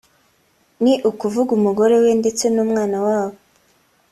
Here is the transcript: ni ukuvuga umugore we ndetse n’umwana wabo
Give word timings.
ni 0.83 0.93
ukuvuga 1.09 1.49
umugore 1.57 1.95
we 2.03 2.11
ndetse 2.21 2.43
n’umwana 2.53 2.97
wabo 3.05 3.37